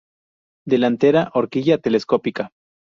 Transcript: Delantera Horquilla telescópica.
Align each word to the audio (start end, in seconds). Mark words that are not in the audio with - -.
Delantera 0.67 1.23
Horquilla 1.33 1.77
telescópica. 1.77 2.43